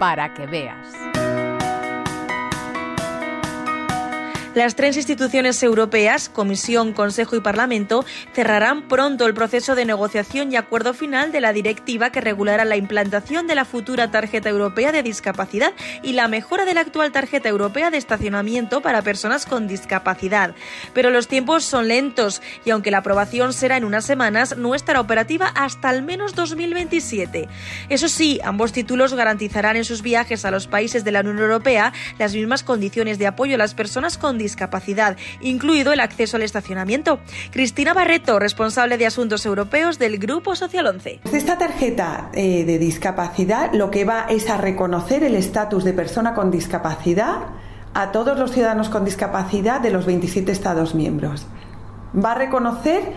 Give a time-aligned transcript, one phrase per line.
[0.00, 1.49] para que veas.
[4.52, 8.04] Las tres instituciones europeas, Comisión, Consejo y Parlamento,
[8.34, 12.76] cerrarán pronto el proceso de negociación y acuerdo final de la directiva que regulará la
[12.76, 15.72] implantación de la futura tarjeta europea de discapacidad
[16.02, 20.56] y la mejora de la actual tarjeta europea de estacionamiento para personas con discapacidad.
[20.94, 25.00] Pero los tiempos son lentos y aunque la aprobación será en unas semanas, no estará
[25.00, 27.48] operativa hasta al menos 2027.
[27.88, 31.92] Eso sí, ambos títulos garantizarán en sus viajes a los países de la Unión Europea
[32.18, 37.20] las mismas condiciones de apoyo a las personas con discapacidad, incluido el acceso al estacionamiento.
[37.52, 41.20] Cristina Barreto, responsable de Asuntos Europeos del Grupo Social 11.
[41.32, 46.34] Esta tarjeta eh, de discapacidad lo que va es a reconocer el estatus de persona
[46.34, 47.38] con discapacidad
[47.94, 51.46] a todos los ciudadanos con discapacidad de los 27 Estados miembros.
[52.12, 53.12] Va a reconocer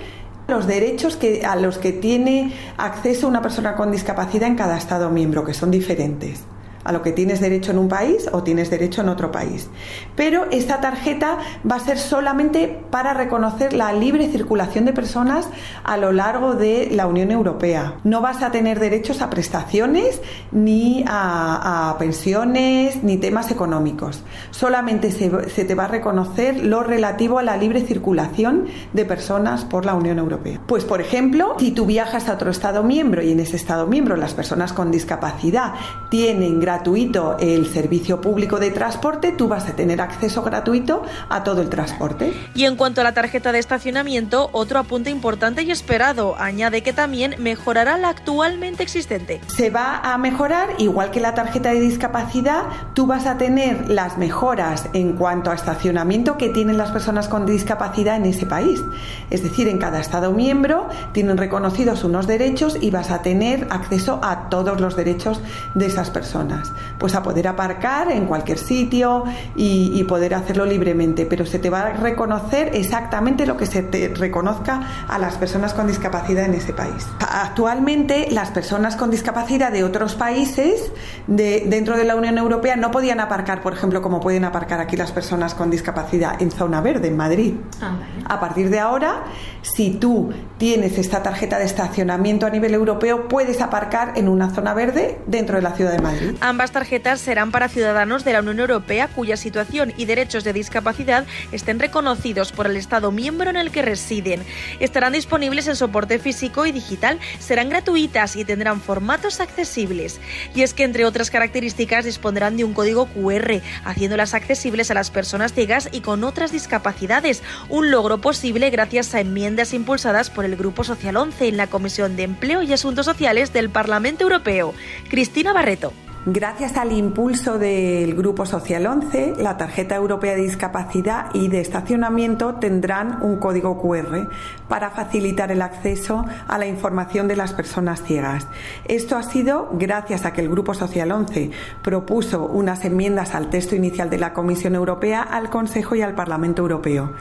[0.47, 5.43] los derechos a los que tiene acceso una persona con discapacidad en cada Estado miembro,
[5.43, 6.43] que son diferentes
[6.83, 9.69] a lo que tienes derecho en un país o tienes derecho en otro país.
[10.15, 11.37] Pero esta tarjeta
[11.69, 15.47] va a ser solamente para reconocer la libre circulación de personas
[15.83, 17.95] a lo largo de la Unión Europea.
[18.03, 24.23] No vas a tener derechos a prestaciones, ni a, pensiones, ni temas económicos.
[24.51, 29.65] Solamente se, se te va a reconocer lo relativo a la libre circulación de personas
[29.65, 30.59] por la Unión Europea.
[30.67, 34.15] Pues, por ejemplo, si tú viajas a otro Estado miembro y en ese Estado miembro
[34.15, 35.73] las personas con discapacidad
[36.09, 41.61] tienen gratuito el servicio público de transporte, tú vas a tener acceso gratuito a todo
[41.61, 42.33] el transporte.
[42.55, 46.91] Y en cuanto a la tarjeta de estacionamiento, otro apunte importante y esperado, añade que
[46.91, 49.39] también mejorará la actualmente existente.
[49.55, 52.63] Se va a mejorar, igual que la tarjeta de discapacidad,
[52.95, 57.45] tú vas a tener las mejoras en cuanto a estacionamiento que tienen las personas con
[57.45, 58.81] discapacidad en ese país.
[59.29, 64.19] Es decir, en cada Estado miembro tienen reconocidos unos derechos y vas a tener acceso
[64.23, 65.39] a todos los derechos
[65.75, 66.62] de esas personas
[66.97, 69.23] pues a poder aparcar en cualquier sitio
[69.55, 74.09] y, poder hacerlo libremente, pero se te va a reconocer exactamente lo que se te
[74.13, 77.07] reconozca a las personas con discapacidad en ese país.
[77.19, 80.91] Actualmente las personas con discapacidad de otros países
[81.25, 84.97] de, dentro de la Unión Europea no podían aparcar, por ejemplo, como pueden aparcar aquí
[84.97, 87.53] las personas con discapacidad en zona verde, en Madrid.
[87.81, 89.23] Ah, a partir de ahora,
[89.61, 94.73] si tú tienes esta tarjeta de estacionamiento a nivel europeo, puedes aparcar en una zona
[94.73, 96.35] verde dentro de la ciudad de Madrid.
[96.53, 101.25] Ambas tarjetas serán para ciudadanos de la Unión Europea cuya situación y derechos de discapacidad
[101.51, 104.43] estén reconocidos por el Estado miembro en el que residen.
[104.79, 110.21] Estarán disponibles en soporte físico y digital, serán gratuitas y tendrán formatos accesibles.
[110.53, 115.09] Y es que, entre otras características, dispondrán de un código QR, haciéndolas accesibles a las
[115.09, 120.55] personas ciegas y con otras discapacidades, un logro posible gracias a enmiendas impulsadas por el
[120.55, 124.75] Grupo Social 11 en la Comisión de Empleo y Asuntos Sociales del Parlamento Europeo.
[125.09, 125.93] Cristina Barreto.
[126.25, 132.55] Gracias al impulso del Grupo Social 11, la tarjeta europea de discapacidad y de estacionamiento
[132.55, 134.29] tendrán un código QR
[134.69, 138.47] para facilitar el acceso a la información de las personas ciegas.
[138.85, 141.51] Esto ha sido gracias a que el Grupo Social 11
[141.81, 146.61] propuso unas enmiendas al texto inicial de la Comisión Europea al Consejo y al Parlamento
[146.61, 147.11] Europeo.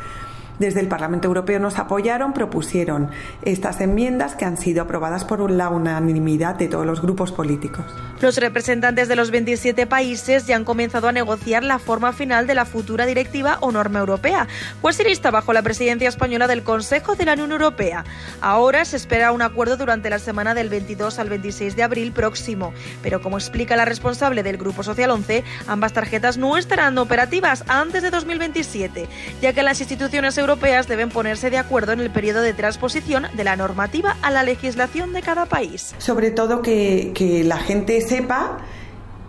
[0.62, 3.10] Desde el Parlamento Europeo nos apoyaron, propusieron
[3.44, 7.84] estas enmiendas que han sido aprobadas por la unanimidad de todos los grupos políticos.
[8.20, 12.54] Los representantes de los 27 países ya han comenzado a negociar la forma final de
[12.54, 14.46] la futura directiva o norma europea,
[14.92, 18.04] será esta bajo la presidencia española del Consejo de la Unión Europea.
[18.40, 22.72] Ahora se espera un acuerdo durante la semana del 22 al 26 de abril próximo,
[23.02, 28.04] pero como explica la responsable del Grupo Social 11, ambas tarjetas no estarán operativas antes
[28.04, 29.08] de 2027,
[29.40, 33.44] ya que las instituciones europeas deben ponerse de acuerdo en el periodo de transposición de
[33.44, 35.94] la normativa a la legislación de cada país.
[35.98, 38.58] Sobre todo que, que la gente sepa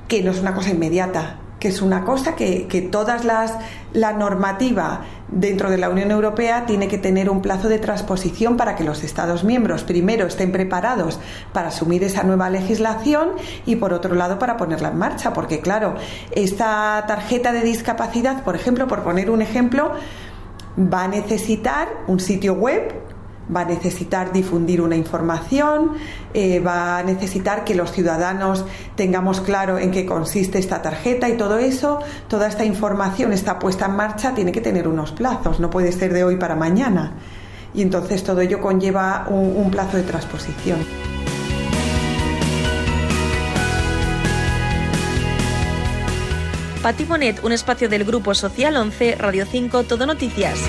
[0.08, 3.54] que no es una cosa inmediata, que es una cosa que, que todas las
[3.94, 8.76] la normativa dentro de la Unión Europea tiene que tener un plazo de transposición para
[8.76, 11.20] que los Estados miembros primero estén preparados
[11.54, 13.30] para asumir esa nueva legislación
[13.66, 15.96] y por otro lado para ponerla en marcha, porque claro,
[16.32, 19.94] esta tarjeta de discapacidad, por ejemplo, por poner un ejemplo,
[20.78, 22.94] va a necesitar un sitio web,
[23.54, 25.94] va a necesitar difundir una información,
[26.34, 28.66] eh, va a necesitar que los ciudadanos
[28.96, 33.86] tengamos claro en qué consiste esta tarjeta y todo eso, toda esta información está puesta
[33.86, 37.14] en marcha, tiene que tener unos plazos, no puede ser de hoy para mañana.
[37.74, 41.13] Y entonces todo ello conlleva un, un plazo de transposición.
[46.84, 50.60] Pati Bonet, un espacio del Grupo Social 11, Radio 5, Todo Noticias.